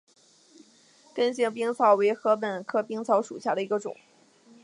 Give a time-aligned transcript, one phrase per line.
[1.13, 3.95] 根茎冰草为禾本科冰草属下的一个种。